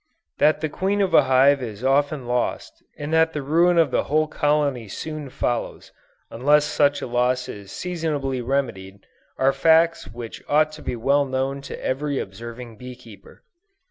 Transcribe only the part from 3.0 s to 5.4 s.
that the ruin of the whole colony soon